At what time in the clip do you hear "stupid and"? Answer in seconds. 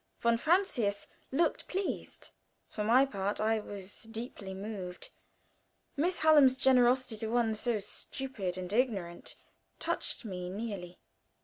7.77-8.73